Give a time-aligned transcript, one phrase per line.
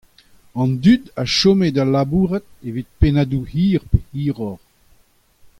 [0.61, 4.63] An dud a chome da labourat evit pennadoù hir pe hiroc'h.